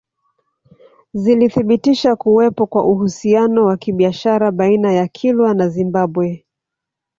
Zilithibitisha 1.13 2.15
kuwapo 2.15 2.65
kwa 2.67 2.85
uhusiano 2.87 3.65
wa 3.65 3.77
kibiashara 3.77 4.51
baina 4.51 4.91
ya 4.93 5.07
Kilwa 5.07 5.53
na 5.53 5.69
Zimbabwe 5.69 6.45